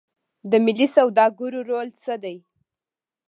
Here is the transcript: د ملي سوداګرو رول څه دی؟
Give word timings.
د 0.51 0.53
ملي 0.65 0.87
سوداګرو 0.95 1.59
رول 1.69 1.89
څه 2.01 2.13
دی؟ 2.23 2.37